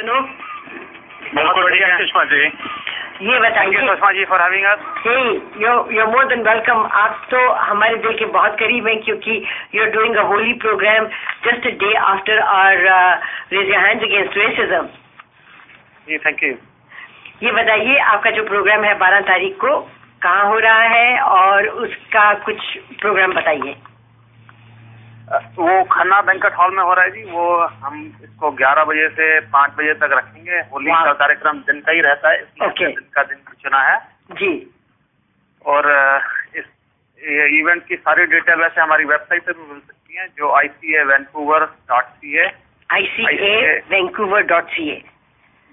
[0.00, 0.20] सुनो।
[1.34, 2.44] बहुत बढ़िया सुषमा जी।
[3.22, 4.78] ये बताइए Sushma ji for having us
[5.62, 9.36] you you more than welcome आप तो हमारे दिल के बहुत करीब हैं क्योंकि
[9.74, 11.06] you are doing a Holi program
[11.46, 12.80] just a day after our
[13.52, 14.82] raise your hands against racism
[16.08, 16.54] ji thank you
[17.42, 19.78] ये बताइए आपका जो प्रोग्राम है बारह तारीख को
[20.22, 23.76] कहाँ हो रहा है और उसका कुछ प्रोग्राम बताइए।
[25.32, 29.40] वो खन्ना बैंकट हॉल में हो रहा है जी। वो हम इसको 11 बजे से
[29.40, 33.04] 5 बजे तक रखेंगे। होली का कार्यक्रम दिन का ही रहता है। इसलिए। हमने दिन
[33.14, 33.98] का दिन चुना है।
[34.32, 34.74] जी।
[35.66, 35.86] और
[36.56, 36.64] इस
[37.52, 40.94] इवेंट की सारी डिटेल वैसे हमारी वेबसाइट पे भी मिल सकती है जो I C
[40.96, 42.52] A Vancouver dot C A
[42.92, 45.02] I C A Vancouver dot C A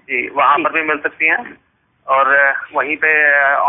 [0.08, 1.56] जी वहाँ पर भी मिल सकती हैं।
[2.08, 2.28] और
[2.74, 3.10] वहीं पे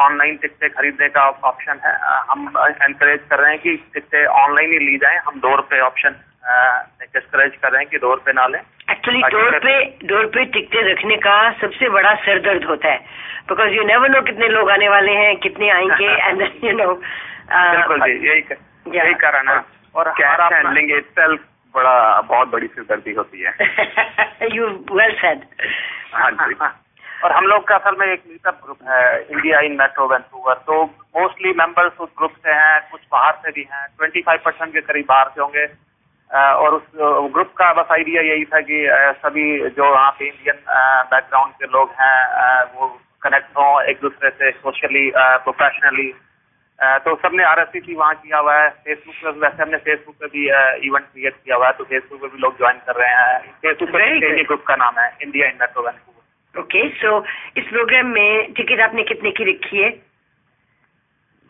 [0.04, 1.94] ऑनलाइन टिकटें खरीदने का ऑप्शन है।
[2.30, 2.52] हम
[2.84, 6.16] एनकरेज कर रहे हैं कि टिकटें ऑनलाइन ही ली जाएँ। हम डोर पे ऑप्शन
[7.14, 8.60] डिस्करेज कर रहे हैं कि डोर पे ना लें।
[8.92, 9.74] एक्चुअली डोर पे
[10.08, 12.98] डोर पे टिकटें रखने का सबसे बड़ा सर दर्द होता है।
[13.50, 18.02] बिकॉज़ यू नेवर नो कितने लोग आने वाले हैं कितने आएँगे एंड यू नो बिल्कुल
[18.02, 18.44] जी यही
[18.88, 18.96] Yeah.
[18.96, 19.56] यही कारण है।
[19.96, 21.40] और कैश हैंडलिंग इटसेल्फ
[21.76, 23.52] बड़ा बहुत बड़ी सिरदर्दी होती है।
[24.56, 25.44] यू वेल सेड
[26.14, 26.56] हाँ जी।
[27.24, 30.84] और हम लोग का असल में एक मीटअप ग्रुप है इंडिया इन मेट्रो वैंकूवर तो
[31.18, 35.06] मोस्टली मेंबर्स उस ग्रुप से हैं कुछ बाहर से भी हैं 25 परसेंट के करीब
[35.10, 35.66] बाहर से होंगे।
[36.32, 36.84] और उस
[37.34, 38.80] ग्रुप का बस आइडिया यही था कि
[39.22, 40.58] सभी जो वहाँ पे इंडियन
[41.12, 42.88] बैकग्राउंड के लोग हैं वो
[43.24, 46.12] कनेक्ट हों एक दूसरे से सोशली प्रोफेशनली
[47.06, 50.28] तो सबने आर एस सी वहाँ किया हुआ है। फेसबुक पे वैसे हमने फेसबुक पे
[50.28, 50.46] भी
[50.88, 53.90] इवेंट क्रिएट किया हुआ है तो फेसबुक पे भी लोग ज्वाइन कर रहे हैं। फेसबुक
[53.90, 56.18] Very पे ग्रुप का नाम है India in metro Vancouver
[56.56, 57.18] okay so
[57.58, 59.90] इस प्रोग्राम में टिकट आपने कितने की रखी है?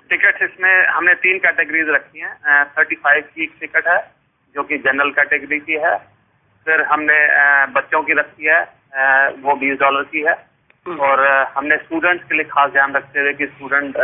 [0.10, 4.00] टिकट इसमें हमने तीन कैटेगरीज रखी हैं थर्टी फाइव की एक टिकट है
[4.56, 5.96] जो कि जनरल कैटेगरी की है
[6.68, 7.18] फिर हमने
[7.74, 8.62] बच्चों की रखी है
[9.42, 10.34] वो बीस डॉलर की है
[11.08, 11.26] और
[11.56, 13.96] हमने स्टूडेंट्स के लिए खास ध्यान रखते हुए कि स्टूडेंट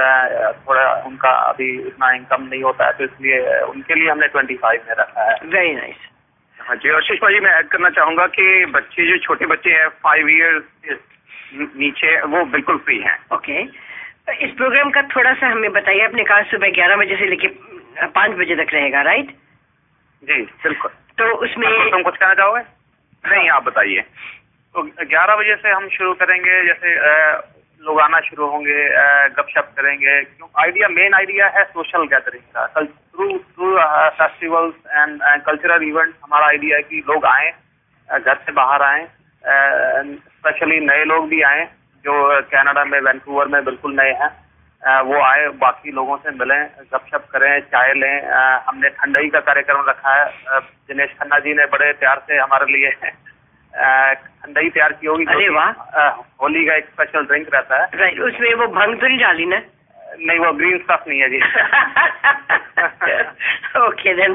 [0.68, 4.86] थोड़ा उनका अभी इतना इनकम नहीं होता है तो इसलिए उनके लिए हमने ट्वेंटी फाइव
[4.90, 6.10] में रखा है। वेरी नाइस
[6.66, 9.88] हाँ जी और सुषमा जी मैं ऐड करना चाहूँगा कि बच्चे जो छोटे बच्चे हैं
[10.04, 10.64] फाइव ईयर्स
[11.78, 14.44] नीचे वो बिल्कुल फ्री हैं। Okay okay.
[14.44, 17.48] इस प्रोग्राम का थोड़ा सा हमें बताइए आपने कहा सुबह ग्यारह बजे से लेके
[18.08, 19.28] पाँच बजे तक रहेगा राइट
[20.24, 22.62] जी बिल्कुल। तो उसमें हाँ, तो तुम कुछ कहना चाहोगे?
[23.24, 24.02] नहीं आप बताइए।
[24.76, 26.96] तो 11 बजे से हम शुरू करेंगे जैसे
[27.86, 28.78] लोग आना शुरू होंगे
[29.32, 30.14] गपशप करेंगे।
[30.60, 33.78] आइडिया मेन आइडिया है सोशल गैदरिंग का। कल through through
[34.18, 37.52] festivals and cultural event हमारा आइडिया है कि लोग आए
[38.10, 39.06] घर से बाहर आए
[39.44, 41.66] स्पेशली नए लोग भी आए,
[42.06, 44.30] जो कनाडा में वैंकूवर में बिल्कुल नए हैं।
[45.04, 48.28] वो आए, बाकी लोगों से मिलें, गपशप करें, चाय लें।
[48.68, 52.90] हमने ठंडई का कार्यक्रम रखा है। दिनेश खन्ना जी ने बड़े प्यार से हमारे लिए
[53.76, 55.72] ठंडई तैयार की होगी अरे वाह।
[56.42, 59.62] होली का एक स्पेशल ड्रिंक रहता है। राइट उसमें वो भंग तो नहीं डाली ना?
[60.20, 61.40] नहीं वो ग्रीन स्टफ़ नहीं है जी।
[63.86, 64.32] ओके देन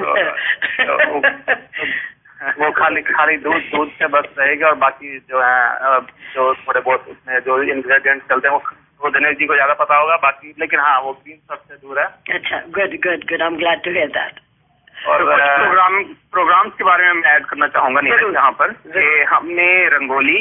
[2.59, 5.99] वो खाली खाली दूध दूध से बस रहेगा और बाकी जो है
[6.35, 8.63] जो थोड़े बहुत उसमें जो इंग्रेडिएंट्स चलते हैं वो
[9.03, 11.99] वो दिनेश जी को ज़्यादा पता होगा बाकी लेकिन हाँ वो ग्रीन स्टफ़ से दूर
[12.01, 12.07] है।
[12.39, 14.41] अच्छा good good good I am glad to hear that
[15.09, 16.03] और तो कुछ प्रोग्राम
[16.33, 20.37] प्रोग्राम्स के बारे में मैं ऐड करना चाहूँगा। नीरज यहाँ पर कि हमने रंगोली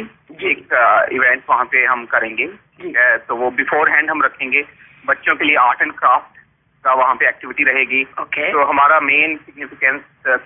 [0.45, 0.73] एक
[1.13, 2.47] इवेंट वहाँ पे हम करेंगे।
[3.27, 4.63] तो वो बिफोर हैंड हम रखेंगे।
[5.05, 6.37] बच्चों के लिए आर्ट एंड क्राफ्ट
[6.83, 10.01] का वहाँ पे एक्टिविटी रहेगी। ओके तो हमारा मेन सिग्निफिकेंस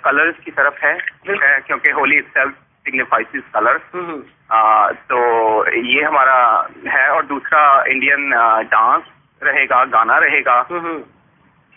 [0.06, 0.97] कलर्स की तरफ़ है।
[1.28, 2.53] क्योंकि होली इटसेल्फ
[2.85, 3.81] सिग्निफाइज कलर्स
[5.09, 5.19] तो
[5.72, 6.38] ये हमारा
[6.88, 8.30] है और दूसरा इंडियन
[8.72, 9.03] डांस
[9.41, 10.62] रहेगा गाना रहेगा।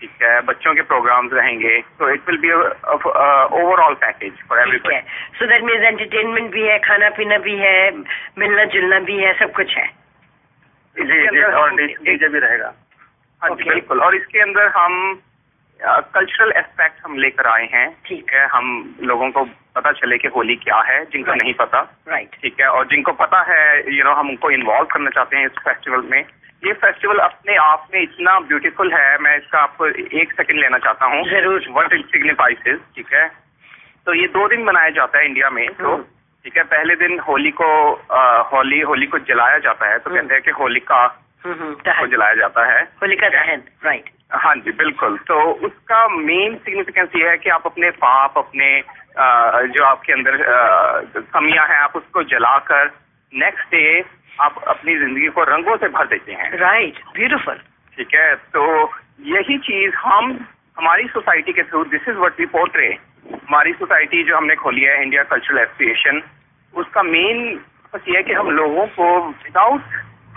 [0.00, 4.98] ठीक है बच्चों के प्रोग्राम्स रहेंगे तो it will be overall package for everybody
[5.38, 7.76] so that means entertainment भी है खाना पीना भी है
[8.38, 9.86] मिलना जुलना भी है सब कुछ है।
[10.96, 12.72] जी जी और डीजे भी रहेगा।
[13.42, 15.22] हाँ जी बिल्कुल। और इसके अंदर हम
[16.14, 18.68] कल्चरल एस्पेक्ट हम लेकर आए हैं। ठीक। है हम
[19.00, 19.44] लोगों को
[19.76, 21.42] पता चले कि होली क्या है जिनको Right.
[21.42, 25.10] नहीं पता। राइट ठीक है और जिनको पता है यू नो हम उनको इन्वॉल्व करना
[25.10, 26.22] चाहते हैं इस फेस्टिवल में।
[26.62, 29.86] ये फेस्टिवल अपने आप में इतना ब्यूटीफुल है मैं इसका आपको
[30.20, 33.26] एक सेकंड लेना चाहता हूँ। ज़रूर। वट इट ठीक है?
[34.06, 36.02] तो ये दो दिन मनाया जाता है इंडिया में तो हम्म।
[36.44, 40.20] ठीक है पहले दिन होली को अ, होली होली को जलाया जाता है तो हम्म।
[40.20, 41.06] कहते हैं कि होलिका
[41.46, 47.28] को जलाया जाता है। होलिका दहन राइट हाँ जी बिल्कुल। तो उसका मेन सिग्निफिकेंस ये
[47.28, 50.36] है कि आप अपने पाप अपने अ, जो आपके अंदर
[51.34, 52.90] कमियाँ हैं आप उसको जलाकर
[53.32, 54.04] नेक्स्ट डे
[54.40, 57.58] आप अपनी ज़िंदगी को रंगों से भर देते हैं। राइट ब्यूटिफुल
[57.96, 58.34] ठीक है?
[58.34, 58.62] तो
[59.26, 60.38] यही चीज़ हम
[60.78, 62.88] हमारी सोसाइटी के through this is what we portray
[63.26, 66.22] हमारी सोसाइटी जो हमने खोली है इंडिया कल्चरल एसोसिएशन
[66.74, 67.38] उसका मेन
[67.94, 69.82] बस ये है कि हम लोगों को without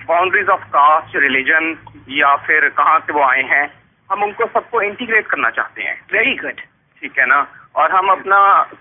[0.07, 1.75] boundaries of caste religion
[2.09, 3.65] या फिर कहाँ से वो आए हैं
[4.09, 6.61] हम उनको सबको इंटीग्रेट करना चाहते हैं। वेरी गुड
[7.01, 7.45] ठीक है ना?
[7.75, 8.39] और हम अपना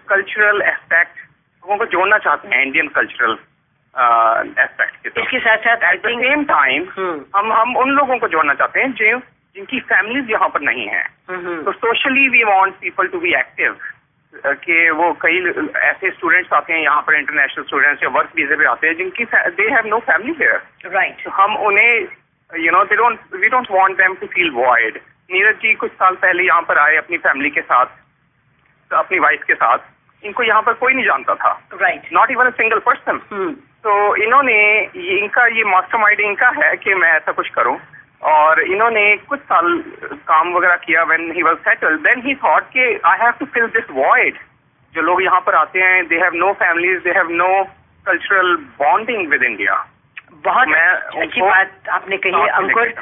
[0.09, 3.37] कल्चरल एस्पेक्ट लोगों को जोड़ना चाहते हैं इंडियन कल्चरल
[3.99, 6.87] एस्पेक्ट के साथ। इसके साथ साथ एट द सेम टाइम
[7.37, 9.19] हम हम उन लोगों को जोड़ना चाहते हैं जो
[9.57, 11.03] जिनकी फैमिलीज़ यहाँ पर नहीं है।
[11.65, 13.77] तो socially we want people to be active
[14.63, 15.39] कि वो कई
[15.83, 19.25] ऐसे स्टूडेंट्स आते हैं यहाँ पर इंटरनेशनल स्टूडेंट्स या वर्क वीजे पे आते हैं जिनकी
[19.59, 21.93] they have no family here right हम उन्हें
[22.51, 25.01] you know they don't we don't want them to feel void
[25.33, 27.87] Neeraj ji कुछ साल पहले यहाँ पर आए अपनी फैमिली के साथ
[28.91, 29.79] अपनी वाइफ के साथ।
[30.23, 31.51] इनको यहाँ पर कोई नहीं जानता था।
[31.81, 33.19] Right not even a single person
[33.85, 33.93] तो
[34.23, 34.59] इन्होंने
[35.19, 37.77] इनका ये मास्टरमाइंड इनका है कि मैं ऐसा कुछ करूँ।
[38.29, 39.67] और इन्होंने कुछ साल
[40.29, 43.67] काम वगैरह किया when he was settle then he thought कि I have to fill
[43.77, 44.39] this void
[44.95, 47.49] जो लोग यहाँ पर आते हैं they have no families they have no
[48.07, 49.85] cultural bonding with India
[50.45, 50.69] बहुत
[51.23, 52.93] अच्छी बात आपने कही Ankur.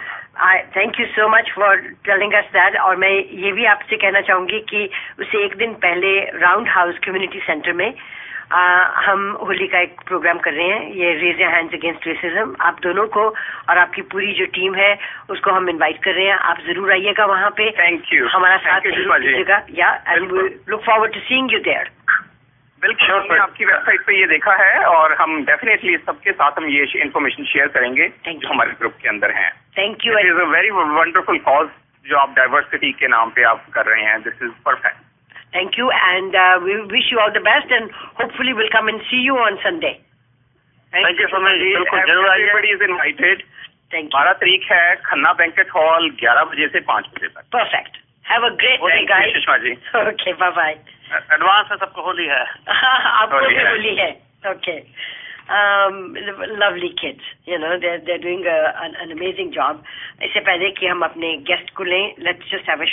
[0.76, 1.76] Thank you so much for
[2.06, 4.88] telling us that और मैं ये भी आपसे कहना चाहूँगी कि
[5.20, 7.92] उसे एक दिन पहले राउंड हाउस कम्युनिटी सेंटर में
[8.50, 8.58] आ,
[9.04, 13.06] हम होली का एक प्रोग्राम कर रहे हैं ये रेज हैंड्स अगेंस्ट रेसिज्म आप दोनों
[13.08, 13.22] को
[13.70, 14.90] और आपकी पूरी जो टीम है
[15.30, 18.80] उसको हम इनवाइट कर रहे हैं। आप ज़रूर आइएगा वहाँ पे। थैंक यू हमारा साथ।
[18.80, 21.90] दीजिएगा। या look forward to seeing you there
[22.82, 27.44] बिल्कुल आपकी वेबसाइट पे ये देखा है और हम डेफिनेटली सबके साथ हम ये इन्फॉर्मेशन
[27.44, 31.68] शेयर करेंगे जो हमारे ग्रुप के अंदर हैं। Thank you is a very wonderful cause
[32.04, 35.05] जो आप डाइवर्सिटी के नाम पे आप कर रहे हैं। This is perfect
[35.55, 39.01] Thank you, and uh, we wish you all the best, and hopefully we'll come and
[39.11, 39.93] see you on Sunday.
[40.93, 43.43] Thank you so much बिल्कुल, जरूर आइए। Everybody is invited
[43.93, 44.13] Thank you.
[44.15, 47.97] बारह तारीख है Khanna banquet hall 11 बजे से 5 बजे तक Perfect.
[48.31, 49.33] Have a great day, Thank you, guys.
[49.37, 49.73] Sushma ji
[50.03, 50.75] Okay, bye bye.
[51.37, 54.11] Advance में सबको होली है आपको होली भी है। होली है.
[54.55, 54.77] Okay.
[55.53, 55.95] Um,
[56.59, 59.81] lovely kids, you know, they're they're doing a, an, an amazing job.
[60.27, 62.87] इससे पहले कि हम अपने गेस्ट को लें, let's just have a